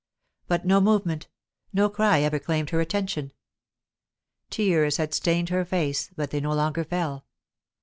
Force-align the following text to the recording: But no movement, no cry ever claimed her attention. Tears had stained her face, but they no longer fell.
But 0.47 0.65
no 0.65 0.81
movement, 0.81 1.27
no 1.71 1.87
cry 1.87 2.21
ever 2.21 2.39
claimed 2.39 2.71
her 2.71 2.79
attention. 2.81 3.33
Tears 4.49 4.97
had 4.97 5.13
stained 5.13 5.49
her 5.49 5.63
face, 5.63 6.09
but 6.15 6.31
they 6.31 6.39
no 6.39 6.53
longer 6.53 6.83
fell. 6.83 7.27